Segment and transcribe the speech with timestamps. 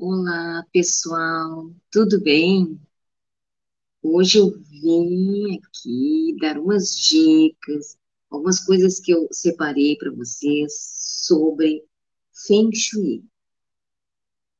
[0.00, 2.80] Olá, pessoal, tudo bem?
[4.00, 7.98] Hoje eu vim aqui dar umas dicas,
[8.30, 10.72] algumas coisas que eu separei para vocês
[11.26, 11.84] sobre
[12.46, 13.24] Feng Shui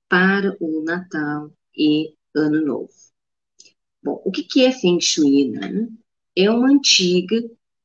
[0.08, 2.92] para o Natal e Ano Novo.
[4.02, 5.88] Bom, o que, que é Feng Shui, né?
[6.34, 7.40] É uma antiga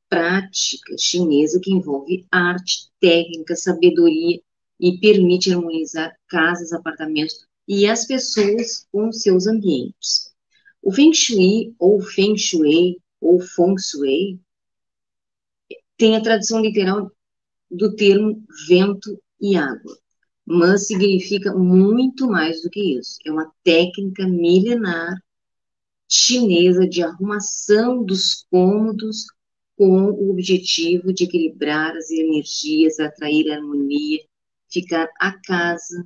[0.10, 4.42] prática chinesa que envolve arte, técnica, sabedoria
[4.80, 10.34] e permite harmonizar casas, apartamentos e as pessoas com seus ambientes.
[10.82, 14.40] O Feng Shui, ou Feng Shui, ou Feng Shui,
[15.98, 17.10] tem a tradução literal
[17.72, 19.98] do termo vento e água,
[20.46, 23.18] mas significa muito mais do que isso.
[23.26, 25.18] É uma técnica milenar
[26.10, 29.26] chinesa de arrumação dos cômodos
[29.76, 34.20] com o objetivo de equilibrar as energias, atrair harmonia,
[34.74, 36.06] ficar a casa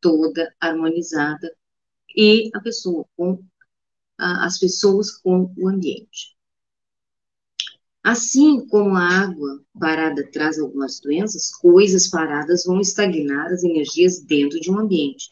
[0.00, 1.54] toda harmonizada
[2.16, 3.44] e a pessoa com
[4.18, 6.36] as pessoas com o ambiente.
[8.02, 14.58] Assim como a água parada traz algumas doenças, coisas paradas vão estagnar as energias dentro
[14.60, 15.28] de um ambiente.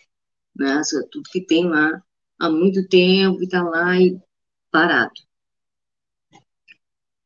[0.55, 0.80] Né?
[1.10, 2.03] Tudo que tem lá
[2.38, 4.20] há muito tempo e está lá e
[4.70, 5.20] parado.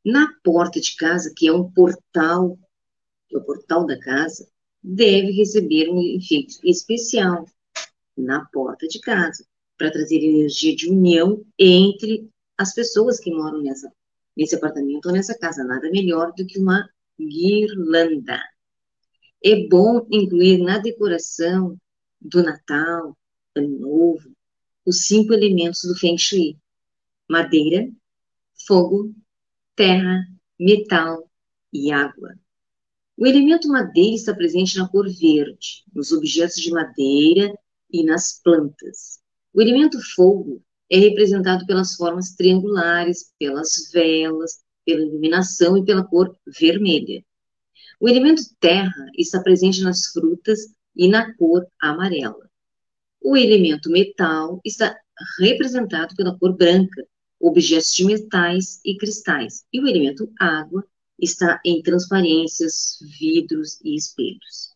[0.05, 2.59] Na porta de casa, que é um portal,
[3.29, 4.49] que é o portal da casa,
[4.83, 7.47] deve receber um efeito especial
[8.17, 9.47] na porta de casa,
[9.79, 13.93] para trazer energia de união entre as pessoas que moram nessa,
[14.37, 15.65] nesse apartamento ou nessa casa.
[15.65, 16.89] Nada melhor do que uma
[17.19, 18.41] guirlanda.
[19.45, 21.77] É bom incluir na decoração
[22.21, 23.17] do Natal,
[23.57, 24.31] Ano Novo,
[24.87, 26.57] os cinco elementos do Feng Shui:
[27.29, 27.89] madeira,
[28.67, 29.13] fogo,
[29.75, 30.25] terra,
[30.59, 31.29] metal
[31.73, 32.39] e água.
[33.23, 37.57] O elemento madeira está presente na cor verde, nos objetos de madeira
[37.89, 39.21] e nas plantas.
[39.55, 46.37] O elemento fogo é representado pelas formas triangulares, pelas velas, pela iluminação e pela cor
[46.59, 47.25] vermelha.
[48.01, 52.51] O elemento terra está presente nas frutas e na cor amarela.
[53.21, 54.99] O elemento metal está
[55.39, 57.07] representado pela cor branca,
[57.39, 59.65] objetos de metais e cristais.
[59.73, 60.85] E o elemento água
[61.23, 64.73] está em transparências, vidros e espelhos.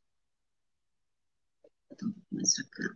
[1.91, 2.95] Então, mais cá.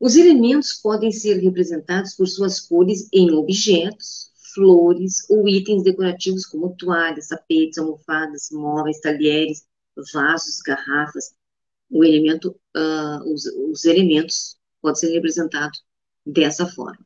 [0.00, 6.74] Os elementos podem ser representados por suas cores em objetos, flores ou itens decorativos como
[6.76, 9.66] toalhas, tapetes, almofadas, móveis, talheres,
[10.12, 11.34] vasos, garrafas.
[11.90, 15.82] O elemento, uh, os, os elementos podem ser representados
[16.24, 17.04] dessa forma.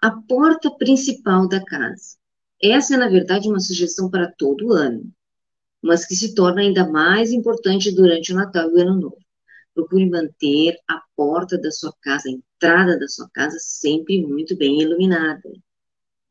[0.00, 2.16] A porta principal da casa.
[2.62, 5.12] Essa é, na verdade, uma sugestão para todo ano,
[5.82, 9.18] mas que se torna ainda mais importante durante o Natal e o Ano Novo.
[9.74, 14.80] Procure manter a porta da sua casa, a entrada da sua casa, sempre muito bem
[14.80, 15.50] iluminada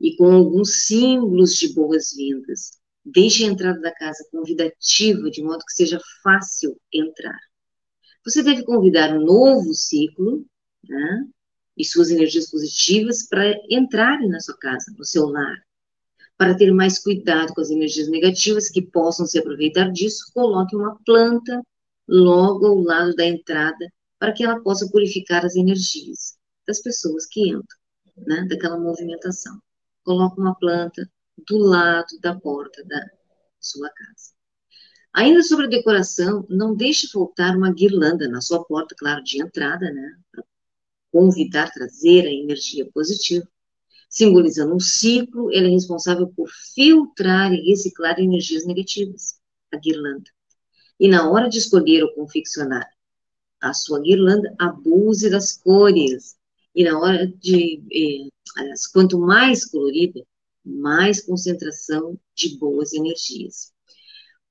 [0.02, 2.80] e com alguns símbolos de boas-vindas.
[3.06, 7.40] Deixe a entrada da casa convidativa, de modo que seja fácil entrar.
[8.26, 10.46] Você deve convidar um novo ciclo,
[10.88, 11.26] né,
[11.78, 15.58] e suas energias positivas para entrarem na sua casa, no seu lar.
[16.42, 20.98] Para ter mais cuidado com as energias negativas que possam se aproveitar disso, coloque uma
[21.06, 21.62] planta
[22.08, 27.48] logo ao lado da entrada, para que ela possa purificar as energias das pessoas que
[27.48, 27.78] entram,
[28.26, 29.62] né, daquela movimentação.
[30.04, 31.08] Coloque uma planta
[31.48, 33.06] do lado da porta da
[33.60, 34.34] sua casa.
[35.14, 39.92] Ainda sobre a decoração, não deixe faltar uma guirlanda na sua porta, claro, de entrada,
[39.92, 40.44] né, para
[41.12, 43.48] convidar, trazer a energia positiva.
[44.12, 49.40] Simbolizando um ciclo, ele é responsável por filtrar e reciclar energias negativas,
[49.72, 50.30] a guirlanda.
[51.00, 52.86] E na hora de escolher ou confeccionar
[53.62, 56.36] a sua guirlanda, abuse das cores.
[56.76, 60.22] E na hora de, eh, quanto mais colorida,
[60.66, 63.72] mais concentração de boas energias.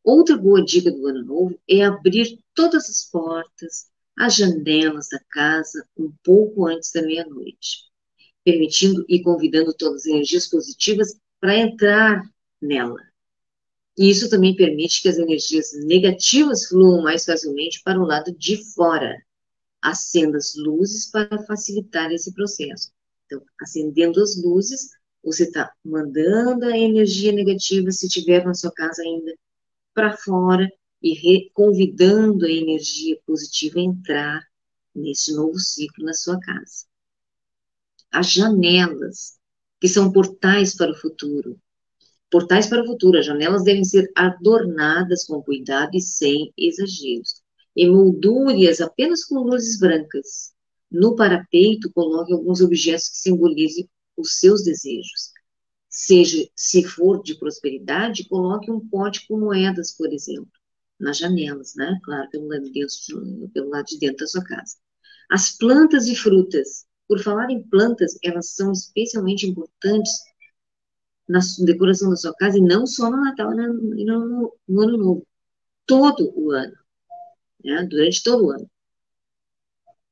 [0.03, 5.86] Outra boa dica do ano novo é abrir todas as portas, as janelas da casa
[5.98, 7.90] um pouco antes da meia-noite,
[8.45, 12.22] permitindo e convidando todas as energias positivas para entrar
[12.60, 12.98] nela.
[13.98, 18.57] E isso também permite que as energias negativas fluam mais facilmente para o lado de
[18.75, 19.15] fora.
[19.83, 22.91] Acenda as luzes para facilitar esse processo.
[23.27, 24.91] Então, acendendo as luzes,
[25.22, 29.34] você está mandando a energia negativa, se tiver na sua casa ainda,
[29.95, 30.71] para fora
[31.03, 34.48] e convidando a energia positiva a entrar
[34.95, 36.90] nesse novo ciclo na sua casa.
[38.12, 39.39] As janelas,
[39.80, 41.59] que são portais para o futuro,
[42.30, 43.18] Portais para o futuro.
[43.18, 47.42] As janelas devem ser adornadas com cuidado e sem exageros.
[47.77, 50.53] Emoldure-as apenas com luzes brancas.
[50.91, 55.33] No parapeito, coloque alguns objetos que simbolizem os seus desejos.
[55.89, 60.51] Seja, se for de prosperidade, coloque um pote com moedas, por exemplo,
[61.01, 61.98] nas janelas, né?
[62.04, 64.77] Claro, pelo lado de dentro, pelo lado de dentro da sua casa.
[65.28, 66.86] As plantas e frutas.
[67.10, 70.12] Por falar em plantas, elas são especialmente importantes
[71.28, 73.57] na decoração da sua casa e não só no Natal e
[74.04, 75.27] no, no, no Ano Novo.
[75.84, 76.77] Todo o ano.
[77.65, 77.84] Né?
[77.91, 78.71] Durante todo o ano.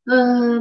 [0.08, 0.60] Ah,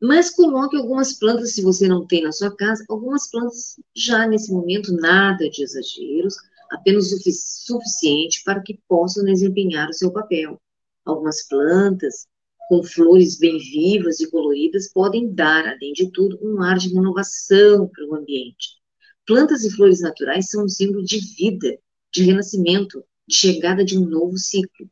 [0.00, 4.50] mas coloque algumas plantas, se você não tem na sua casa, algumas plantas já nesse
[4.50, 6.34] momento, nada de exageros,
[6.72, 10.60] apenas o suficiente para que possam desempenhar o seu papel.
[11.04, 12.26] Algumas plantas
[12.72, 17.86] com flores bem vivas e coloridas podem dar, além de tudo, um ar de renovação
[17.86, 18.78] para o ambiente.
[19.26, 21.78] Plantas e flores naturais são um símbolo de vida,
[22.10, 24.90] de renascimento, de chegada de um novo ciclo,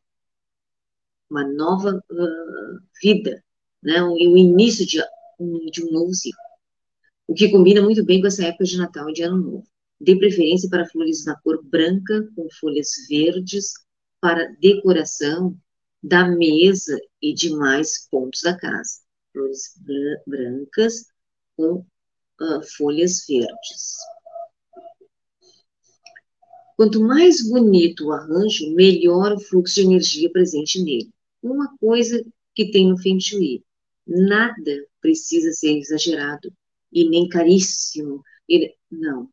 [1.27, 3.43] uma nova uh, vida,
[3.81, 3.97] né?
[3.97, 5.01] e o início de
[5.71, 6.39] de um novo ciclo.
[7.27, 9.67] O que combina muito bem com essa época de Natal e de Ano Novo.
[9.99, 13.71] Dê preferência para flores na cor branca, com folhas verdes,
[14.19, 15.57] para decoração
[16.01, 19.01] da mesa e demais pontos da casa.
[19.31, 19.73] Flores
[20.25, 21.05] brancas
[21.55, 21.85] com
[22.41, 23.97] uh, folhas verdes.
[26.75, 31.11] Quanto mais bonito o arranjo, melhor o fluxo de energia presente nele.
[31.41, 32.25] Uma coisa
[32.55, 33.63] que tem no Feng Shui,
[34.05, 36.51] nada precisa ser exagerado
[36.91, 38.23] e nem caríssimo.
[38.89, 39.29] Não.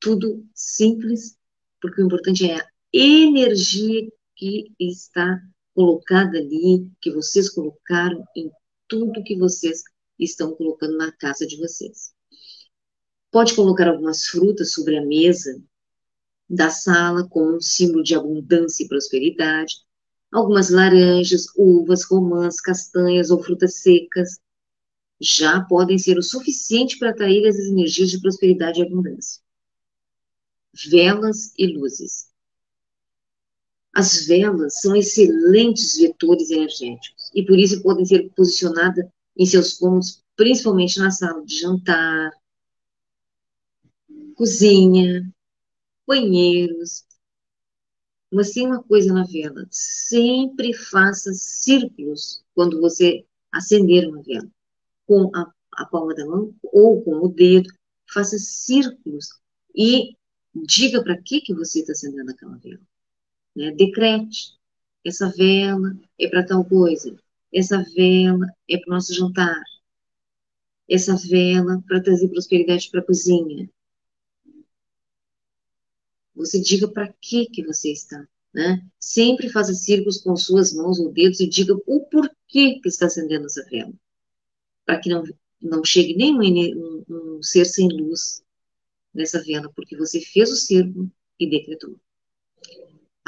[0.00, 1.36] Tudo simples,
[1.80, 5.40] porque o importante é a energia que está
[5.78, 8.50] colocada ali, que vocês colocaram em
[8.88, 9.84] tudo que vocês
[10.18, 12.12] estão colocando na casa de vocês.
[13.30, 15.62] Pode colocar algumas frutas sobre a mesa
[16.50, 19.76] da sala como um símbolo de abundância e prosperidade.
[20.32, 24.40] Algumas laranjas, uvas, romãs, castanhas ou frutas secas
[25.20, 29.40] já podem ser o suficiente para atrair as energias de prosperidade e abundância.
[30.90, 32.28] Velas e luzes.
[33.98, 39.04] As velas são excelentes vetores energéticos e por isso podem ser posicionadas
[39.36, 42.30] em seus cômodos, principalmente na sala de jantar,
[44.36, 45.28] cozinha,
[46.06, 47.04] banheiros.
[48.32, 54.48] Mas tem uma coisa na vela: sempre faça círculos quando você acender uma vela,
[55.06, 57.68] com a, a palma da mão ou com o dedo,
[58.06, 59.26] faça círculos
[59.74, 60.16] e
[60.54, 62.86] diga para que que você está acendendo aquela vela
[63.58, 63.72] né?
[63.72, 64.56] Decrete,
[65.04, 67.18] essa vela é para tal coisa,
[67.52, 69.62] essa vela é para o nosso jantar,
[70.88, 73.68] essa vela para trazer prosperidade para a cozinha.
[76.36, 78.86] Você diga para que que você está, né?
[79.00, 83.46] Sempre faça círculos com suas mãos ou dedos e diga o porquê que está acendendo
[83.46, 83.92] essa vela,
[84.86, 85.24] para que não
[85.60, 88.44] não chegue nenhum um, um ser sem luz
[89.12, 91.98] nessa vela, porque você fez o círculo e decretou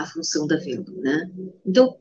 [0.01, 1.31] a função da vela, né?
[1.65, 1.99] Então,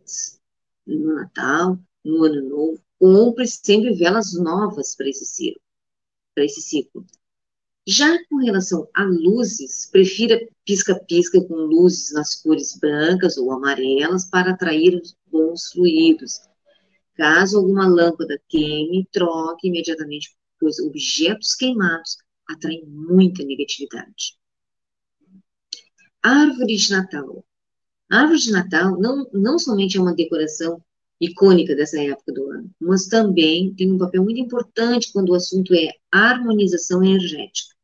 [0.86, 5.62] no Natal, no Ano Novo, compre sempre velas novas para esse ciclo,
[6.34, 7.06] para esse ciclo.
[7.88, 14.52] Já com relação a luzes, prefira pisca-pisca com luzes nas cores brancas ou amarelas para
[14.52, 15.02] atrair
[15.32, 16.40] bons fluidos.
[17.16, 24.38] Caso alguma lâmpada queime, troque imediatamente, pois objetos queimados atraem muita negatividade.
[26.22, 27.46] Árvore de Natal.
[28.12, 30.82] A árvore de Natal não, não somente é uma decoração
[31.22, 35.74] icônica dessa época do ano, mas também tem um papel muito importante quando o assunto
[35.74, 37.76] é harmonização energética.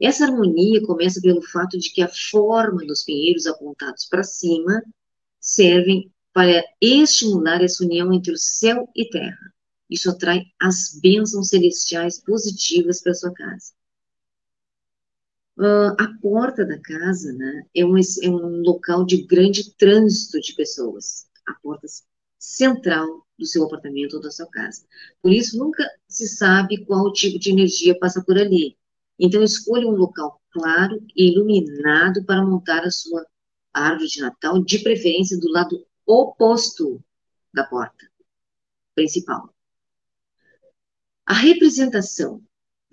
[0.00, 4.82] Essa harmonia começa pelo fato de que a forma dos pinheiros apontados para cima
[5.40, 9.54] servem para estimular essa união entre o céu e terra.
[9.88, 13.72] Isso atrai as bênçãos celestiais positivas para sua casa.
[15.58, 20.54] Uh, a porta da casa né, é, um, é um local de grande trânsito de
[20.54, 21.26] pessoas.
[21.48, 21.86] A porta
[22.38, 24.86] central do seu apartamento ou da sua casa.
[25.22, 28.76] Por isso, nunca se sabe qual tipo de energia passa por ali.
[29.18, 33.26] Então, escolha um local claro e iluminado para montar a sua
[33.72, 37.02] árvore de Natal, de preferência do lado oposto
[37.52, 38.06] da porta
[38.94, 39.52] principal.
[41.26, 42.42] A representação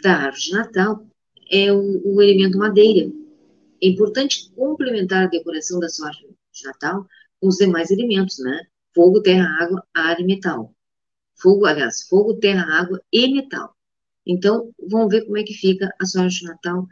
[0.01, 1.07] da árvore de Natal
[1.53, 3.11] é o, o elemento madeira.
[3.81, 7.07] É importante complementar a decoração da sua árvore de Natal
[7.39, 8.65] com os demais elementos, né?
[8.95, 10.73] Fogo, terra, água, ar e metal.
[11.35, 13.75] Fogo, aliás, fogo, terra, água e metal.
[14.25, 16.87] Então, vamos ver como é que fica a sua árvore de Natal,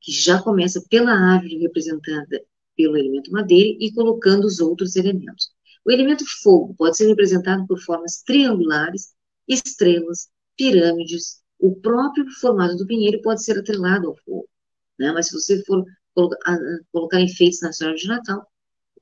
[0.00, 2.42] que já começa pela árvore representada
[2.76, 5.50] pelo elemento madeira e colocando os outros elementos.
[5.84, 9.12] O elemento fogo pode ser representado por formas triangulares,
[9.46, 11.42] estrelas, pirâmides.
[11.58, 14.48] O próprio formato do pinheiro pode ser atrelado ao fogo.
[14.98, 15.12] Né?
[15.12, 15.84] Mas se você for
[16.92, 18.46] colocar, enfeites na história de Natal,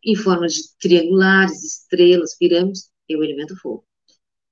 [0.04, 3.84] em formas de triangulares, estrelas, pirâmides, é o elemento fogo.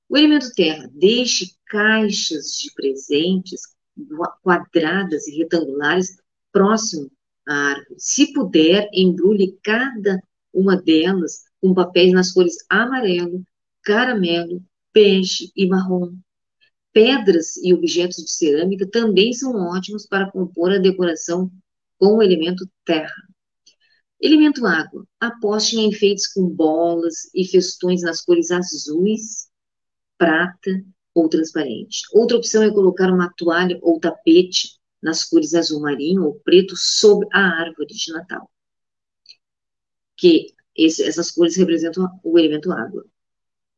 [0.08, 3.60] O elemento terra, deixe caixas de presentes
[4.42, 6.16] quadradas e retangulares
[6.52, 7.10] próximo
[7.46, 7.94] à árvore.
[7.98, 10.20] Se puder, embrulhe cada
[10.52, 13.44] uma delas com papéis nas cores amarelo,
[13.82, 16.14] caramelo, peixe e marrom.
[16.92, 21.50] Pedras e objetos de cerâmica também são ótimos para compor a decoração
[21.98, 23.30] com o elemento terra.
[24.20, 25.06] Elemento água.
[25.18, 29.48] Aposte em enfeites com bolas e festões nas cores azuis,
[30.18, 30.70] prata
[31.14, 32.02] ou transparente.
[32.12, 37.26] Outra opção é colocar uma toalha ou tapete nas cores azul marinho ou preto sobre
[37.32, 38.50] a árvore de Natal.
[40.16, 43.04] Que esse, essas cores representam o elemento água.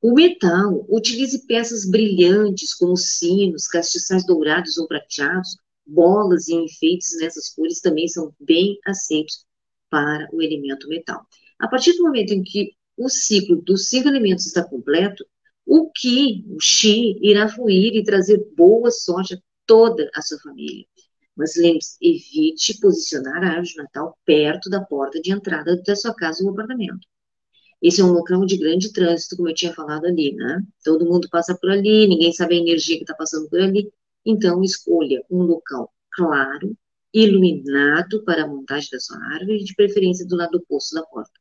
[0.03, 5.57] O metal, utilize peças brilhantes como sinos, castiçais dourados ou prateados,
[5.87, 9.47] bolas e enfeites nessas cores também são bem aceitos
[9.89, 11.25] para o elemento metal.
[11.57, 15.25] A partir do momento em que o ciclo dos cinco elementos está completo,
[15.65, 20.85] o Ki, o Xi, irá fluir e trazer boa sorte a toda a sua família.
[21.37, 26.13] Mas lembre-se, evite posicionar a árvore de Natal perto da porta de entrada da sua
[26.13, 27.07] casa ou apartamento.
[27.83, 30.62] Esse é um local de grande trânsito, como eu tinha falado ali, né?
[30.85, 33.93] Todo mundo passa por ali, ninguém sabe a energia que está passando por ali.
[34.25, 36.77] Então, escolha um local claro,
[37.12, 41.33] iluminado para a montagem da sua árvore, de preferência do lado oposto da porta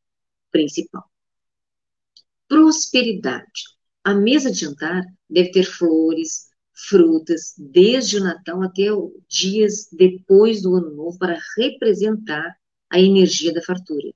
[0.51, 1.03] principal.
[2.47, 3.61] Prosperidade.
[4.03, 8.87] A mesa de jantar deve ter flores, frutas, desde o Natal até
[9.29, 12.55] dias depois do Ano Novo, para representar
[12.89, 14.11] a energia da fartura.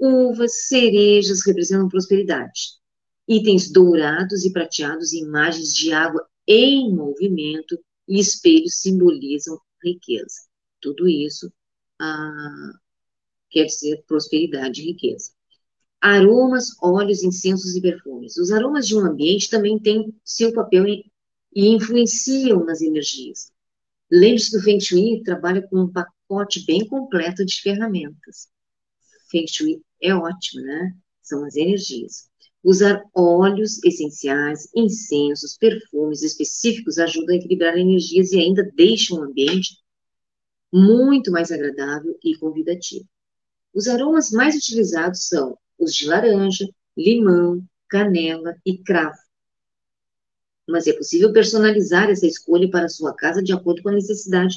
[0.00, 2.78] Uvas, cerejas representam prosperidade.
[3.28, 7.78] Itens dourados e prateados, imagens de água em movimento
[8.08, 10.40] e espelhos simbolizam riqueza.
[10.80, 11.52] Tudo isso
[12.00, 12.72] ah,
[13.50, 15.32] quer dizer prosperidade e riqueza.
[16.00, 18.38] Aromas, óleos, incensos e perfumes.
[18.38, 21.04] Os aromas de um ambiente também têm seu papel em,
[21.54, 23.52] e influenciam nas energias.
[24.10, 28.48] Lembre-se do Feng Shui trabalha com um pacote bem completo de ferramentas.
[29.30, 30.94] Feng Shui é ótimo, né?
[31.22, 32.28] São as energias.
[32.62, 39.78] Usar óleos essenciais, incensos, perfumes específicos ajuda a equilibrar energias e ainda deixa um ambiente
[40.72, 43.08] muito mais agradável e convidativo.
[43.72, 49.18] Os aromas mais utilizados são os de laranja, limão, canela e cravo.
[50.68, 54.56] Mas é possível personalizar essa escolha para a sua casa de acordo com a necessidade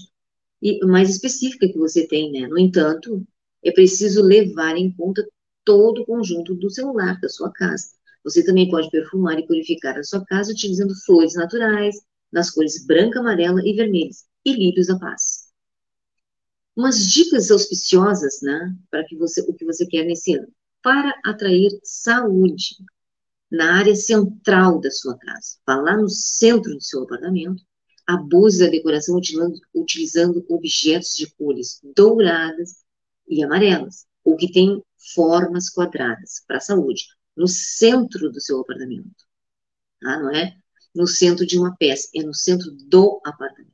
[0.83, 2.47] mais específica que você tem, né?
[2.47, 3.25] No entanto,
[3.63, 5.25] é preciso levar em conta
[5.63, 7.87] todo o conjunto do seu lar, da sua casa.
[8.23, 11.95] Você também pode perfumar e purificar a sua casa utilizando flores naturais,
[12.31, 15.43] nas cores branca, amarela e vermelhas, e lírios da paz.
[16.75, 20.47] Umas dicas auspiciosas, né, para que você, o que você quer nesse ano.
[20.81, 22.77] Para atrair saúde
[23.51, 25.57] na área central da sua casa.
[25.65, 27.61] Vá lá no centro do seu apartamento,
[28.07, 32.82] abuse da decoração utilizando, utilizando objetos de cores douradas
[33.27, 34.81] e amarelas, ou que têm
[35.15, 39.25] formas quadradas para a saúde, no centro do seu apartamento.
[39.99, 40.19] Tá?
[40.19, 40.55] Não é
[40.93, 43.73] no centro de uma peça, é no centro do apartamento.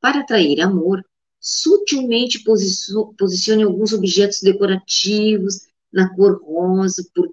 [0.00, 1.04] Para atrair amor,
[1.38, 7.32] sutilmente posicione alguns objetos decorativos na cor rosa por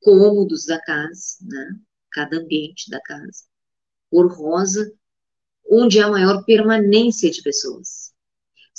[0.00, 1.78] cômodos da casa, né?
[2.10, 3.44] cada ambiente da casa.
[4.10, 4.90] Cor rosa,
[5.70, 8.07] onde há maior permanência de pessoas.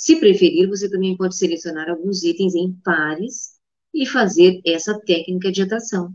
[0.00, 3.60] Se preferir, você também pode selecionar alguns itens em pares
[3.92, 6.14] e fazer essa técnica de atração.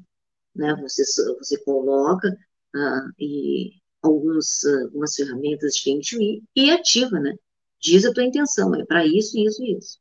[0.55, 0.75] Né?
[0.81, 1.03] Você,
[1.37, 2.35] você coloca
[2.75, 7.35] ah, e alguns, ah, algumas ferramentas de Feng Shui e ativa, né?
[7.79, 9.99] Diz a tua intenção, é para isso, isso e isso.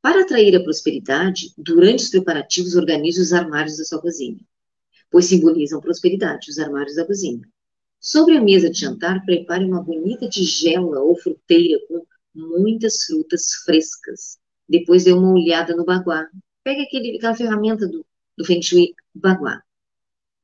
[0.00, 4.40] Para atrair a prosperidade, durante os preparativos, organize os armários da sua cozinha,
[5.08, 7.48] pois simbolizam prosperidade, os armários da cozinha.
[8.02, 12.04] Sobre a mesa de jantar, prepare uma bonita tigela ou fruteira com
[12.34, 16.28] muitas frutas frescas, depois dê uma olhada no baguá.
[16.64, 18.04] Pega aquele, aquela ferramenta do,
[18.36, 19.62] do Feng Shui baguá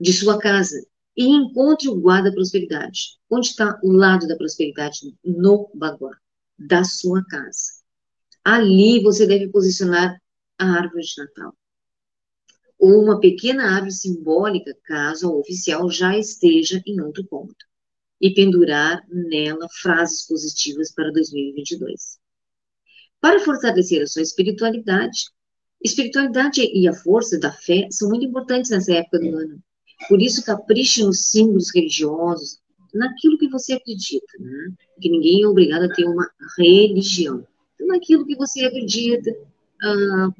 [0.00, 0.86] de sua casa
[1.16, 3.18] e encontre o guarda da prosperidade.
[3.28, 5.12] Onde está o lado da prosperidade?
[5.24, 6.16] No baguá
[6.56, 7.72] da sua casa.
[8.44, 10.22] Ali você deve posicionar
[10.60, 11.56] a árvore de Natal.
[12.78, 17.56] Ou uma pequena árvore simbólica, caso a oficial já esteja em outro ponto.
[18.20, 22.18] E pendurar nela frases positivas para 2022.
[23.20, 25.26] Para fortalecer a sua espiritualidade,
[25.82, 29.62] Espiritualidade e a força da fé são muito importantes nessa época do ano.
[30.08, 32.58] Por isso, capriche nos símbolos religiosos,
[32.92, 34.72] naquilo que você acredita, né?
[35.00, 37.46] Que ninguém é obrigado a ter uma religião.
[37.80, 39.36] Naquilo que você acredita,
[39.82, 40.30] ah,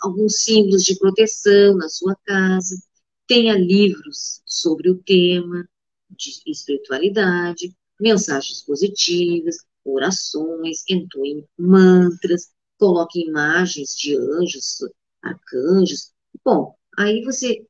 [0.00, 2.80] alguns símbolos de proteção na sua casa,
[3.26, 5.68] tenha livros sobre o tema
[6.10, 14.78] de espiritualidade, mensagens positivas, orações, entoe mantras, coloque imagens de anjos,
[15.22, 16.12] arcanjos.
[16.44, 17.66] Bom, aí você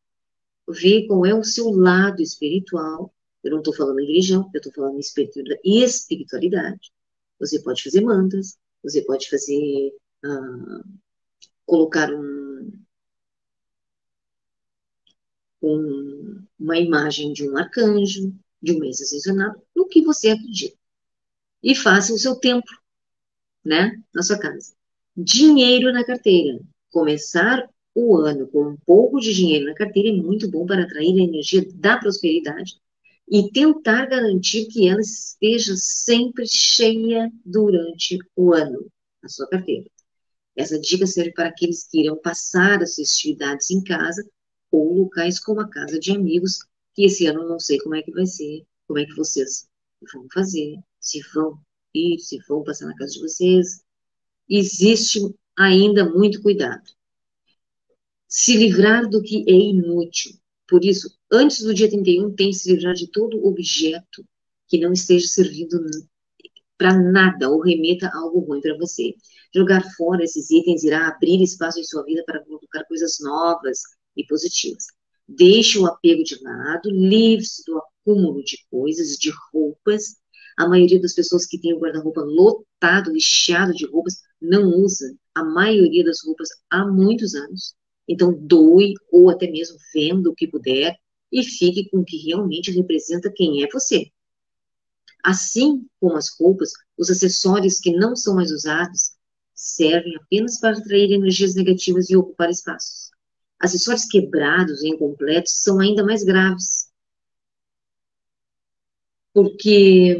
[0.68, 3.12] vê qual é o seu lado espiritual.
[3.42, 6.92] Eu não estou falando em religião, eu estou falando em espiritualidade.
[7.40, 9.92] Você pode fazer mantras, você pode fazer,
[10.24, 10.82] ah,
[11.68, 12.72] colocar um,
[15.62, 20.78] um, uma imagem de um arcanjo, de um mês ascensionado, no que você acredita.
[21.62, 22.74] E faça o seu templo,
[23.62, 24.74] né, na sua casa.
[25.14, 26.58] Dinheiro na carteira.
[26.90, 31.20] Começar o ano com um pouco de dinheiro na carteira é muito bom para atrair
[31.20, 32.80] a energia da prosperidade
[33.30, 38.90] e tentar garantir que ela esteja sempre cheia durante o ano
[39.22, 39.90] na sua carteira.
[40.58, 44.28] Essa dica serve para aqueles que irão passar as festividades em casa
[44.72, 46.58] ou locais como a casa de amigos,
[46.94, 49.68] que esse ano não sei como é que vai ser, como é que vocês
[50.12, 51.60] vão fazer, se vão
[51.94, 53.84] ir, se vão passar na casa de vocês.
[54.50, 55.20] Existe
[55.56, 56.90] ainda muito cuidado.
[58.26, 60.32] Se livrar do que é inútil.
[60.66, 64.26] Por isso, antes do dia 31, tem que se livrar de todo objeto
[64.66, 65.80] que não esteja servindo
[66.78, 69.14] para nada ou remeta algo ruim para você.
[69.54, 73.80] Jogar fora esses itens irá abrir espaço em sua vida para colocar coisas novas,
[74.18, 74.84] e positivas.
[75.26, 80.16] Deixe o apego de lado, livre-se do acúmulo de coisas, de roupas.
[80.56, 85.44] A maioria das pessoas que tem o guarda-roupa lotado, lixado de roupas, não usa a
[85.44, 87.74] maioria das roupas há muitos anos.
[88.08, 90.96] Então, doe ou até mesmo venda o que puder
[91.30, 94.10] e fique com o que realmente representa quem é você.
[95.28, 99.12] Assim como as roupas, os acessórios que não são mais usados
[99.54, 103.10] servem apenas para atrair energias negativas e ocupar espaços.
[103.60, 106.90] Acessórios quebrados e incompletos são ainda mais graves.
[109.34, 110.16] Porque,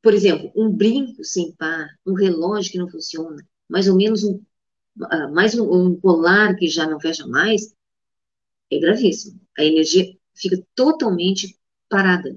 [0.00, 4.34] por exemplo, um brinco sem par, um relógio que não funciona, mais ou menos um,
[5.00, 7.74] uh, mais um, um colar que já não fecha mais,
[8.70, 9.40] é gravíssimo.
[9.58, 12.36] A energia fica totalmente parada.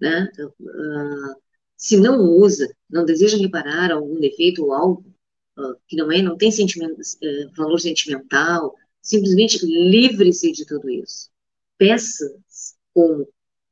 [0.00, 0.28] Né?
[0.38, 1.40] Uh,
[1.76, 5.12] se não usa, não deseja reparar algum defeito ou algo,
[5.86, 11.30] que não é, não tem sentimento, é, valor sentimental, simplesmente livre-se de tudo isso.
[11.76, 13.28] Peças como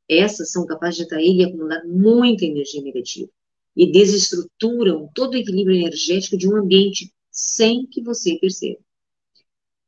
[0.09, 3.31] essas são capazes de atrair e acumular muita energia negativa
[3.77, 8.81] e desestruturam todo o equilíbrio energético de um ambiente sem que você perceba.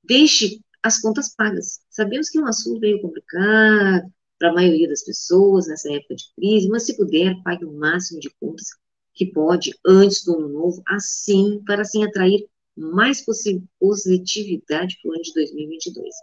[0.04, 1.80] Deixe as contas pagas.
[1.92, 6.24] Sabemos que é um assunto meio complicado para a maioria das pessoas nessa época de
[6.34, 8.68] crise, mas se puder, pague o máximo de contas
[9.14, 13.22] que pode antes do ano novo, assim, para assim atrair mais
[13.78, 16.14] positividade para o ano de 2022.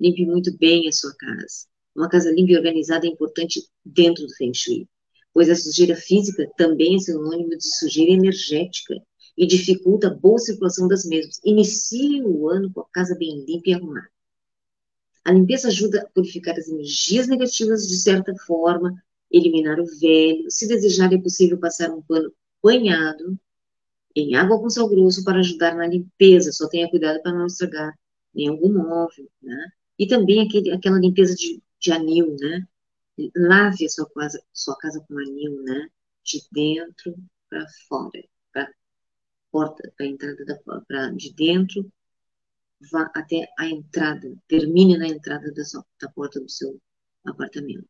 [0.00, 1.66] Limpe muito bem a sua casa.
[1.94, 4.88] Uma casa limpa e organizada é importante dentro do Feng Shui,
[5.34, 8.94] pois a sujeira física também é sinônimo de sujeira energética
[9.36, 11.40] e dificulta a boa circulação das mesmas.
[11.44, 14.08] Inicie o ano com a casa bem limpa e arrumada.
[15.24, 20.50] A limpeza ajuda a purificar as energias negativas de certa forma, eliminar o velho.
[20.50, 23.38] Se desejar, é possível passar um pano banhado
[24.14, 26.52] em água com sal grosso para ajudar na limpeza.
[26.52, 27.96] Só tenha cuidado para não estragar
[28.34, 29.72] nem algum móvel, né?
[29.98, 32.66] E também aquele, aquela limpeza de, de anil, né?
[33.36, 35.88] Lave a sua casa, sua casa com anil, né?
[36.24, 37.14] De dentro
[37.48, 38.72] para fora, para
[39.52, 41.90] porta, para entrada da para de dentro,
[42.90, 46.80] vá até a entrada, termine na entrada da, sua, da porta do seu
[47.24, 47.88] apartamento.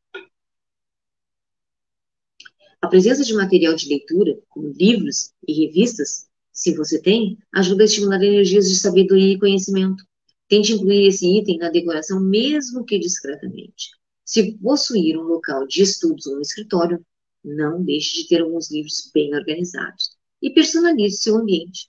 [2.82, 7.86] A presença de material de leitura, como livros e revistas, se você tem, ajuda a
[7.86, 10.04] estimular energias de sabedoria e conhecimento.
[10.48, 13.90] Tente incluir esse item na decoração, mesmo que discretamente.
[14.24, 17.04] Se possuir um local de estudos ou um escritório,
[17.44, 21.88] não deixe de ter alguns livros bem organizados e personalize seu ambiente.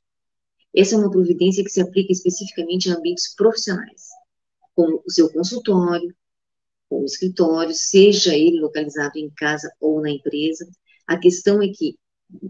[0.76, 4.08] Essa é uma providência que se aplica especificamente a ambientes profissionais,
[4.76, 6.16] como o seu consultório,
[6.90, 10.70] ou escritório, seja ele localizado em casa ou na empresa,
[11.08, 11.96] a questão é que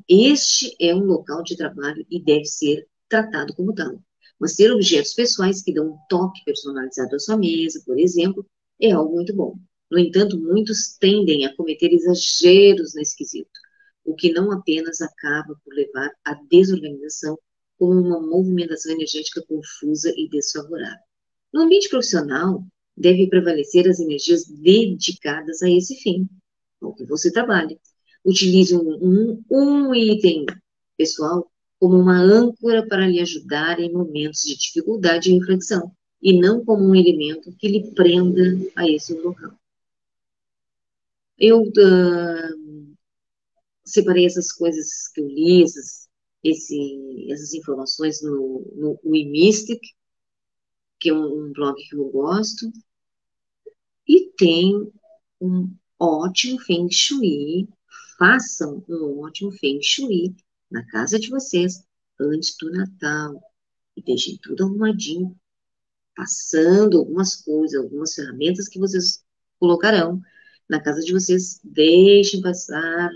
[0.08, 4.00] este é um local de trabalho e deve ser tratado como tal.
[4.40, 8.46] Mas ter objetos pessoais que dão um toque personalizado à sua mesa, por exemplo,
[8.80, 9.58] é algo muito bom.
[9.92, 13.50] No entanto, muitos tendem a cometer exageros nesse quesito.
[14.06, 17.38] o que não apenas acaba por levar à desorganização,
[17.82, 21.00] como uma movimentação energética confusa e desfavorável.
[21.52, 22.64] No ambiente profissional,
[22.96, 26.30] deve prevalecer as energias dedicadas a esse fim,
[26.80, 27.76] ao que você trabalha.
[28.24, 30.46] Utilize um, um, um item
[30.96, 35.92] pessoal como uma âncora para lhe ajudar em momentos de dificuldade e reflexão,
[36.22, 38.44] e não como um elemento que lhe prenda
[38.76, 39.54] a esse local.
[41.36, 42.96] Eu uh,
[43.84, 46.01] separei essas coisas que eu li, essas,
[46.44, 49.82] esse, essas informações no, no WeMystic,
[51.00, 52.72] que é um, um blog que eu gosto,
[54.08, 54.92] e tem
[55.40, 57.68] um ótimo Feng Shui.
[58.18, 60.36] Façam um ótimo Feng Shui
[60.70, 61.84] na casa de vocês
[62.20, 63.42] antes do Natal
[63.96, 65.36] e deixem tudo arrumadinho,
[66.16, 69.24] passando algumas coisas, algumas ferramentas que vocês
[69.60, 70.22] colocarão
[70.70, 71.60] na casa de vocês.
[71.64, 73.10] Deixem passar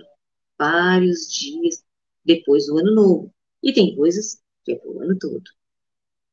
[0.58, 1.85] vários dias
[2.26, 3.34] depois do ano novo.
[3.64, 5.44] E tem coisas que é para o ano todo.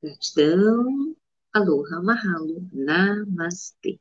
[0.03, 1.17] Gratidão,
[1.53, 4.01] aloha, mahalo, namastê.